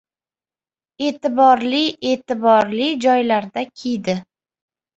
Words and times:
E’tiborli-e’tiborli 1.07 2.89
joylarda 3.07 3.67
kiydi. 3.79 4.21